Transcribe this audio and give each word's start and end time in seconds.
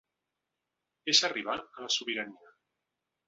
És 1.13 1.19
arribar 1.27 1.59
a 1.77 1.85
la 1.87 1.91
sobirania. 1.97 2.55